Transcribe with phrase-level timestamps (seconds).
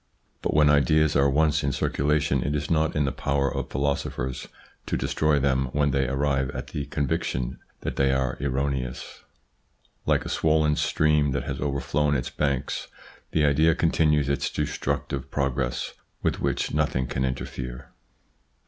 [0.41, 3.69] But when ideas are once in circu lation it is not in the power of
[3.69, 4.47] philosophers
[4.87, 9.21] to destroy them when they arrive at the conviction that they are erroneous.
[10.07, 12.87] Like a swollen stream that has overflown its banks,
[13.29, 15.93] the idea continues its destructive progress
[16.23, 17.91] with which nothing can interfere.